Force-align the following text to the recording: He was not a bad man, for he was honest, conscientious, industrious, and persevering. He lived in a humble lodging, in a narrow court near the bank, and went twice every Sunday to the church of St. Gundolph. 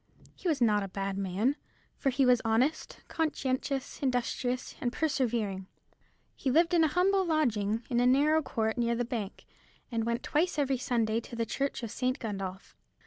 He 0.33 0.47
was 0.47 0.61
not 0.63 0.81
a 0.81 0.87
bad 0.87 1.15
man, 1.15 1.57
for 1.95 2.09
he 2.09 2.25
was 2.25 2.41
honest, 2.43 3.01
conscientious, 3.07 4.01
industrious, 4.01 4.73
and 4.81 4.91
persevering. 4.91 5.67
He 6.35 6.49
lived 6.49 6.73
in 6.73 6.83
a 6.83 6.87
humble 6.87 7.23
lodging, 7.23 7.83
in 7.87 7.99
a 7.99 8.07
narrow 8.07 8.41
court 8.41 8.79
near 8.79 8.95
the 8.95 9.05
bank, 9.05 9.45
and 9.91 10.03
went 10.03 10.23
twice 10.23 10.57
every 10.57 10.79
Sunday 10.79 11.19
to 11.19 11.35
the 11.35 11.45
church 11.45 11.83
of 11.83 11.91
St. 11.91 12.17
Gundolph. 12.17 12.75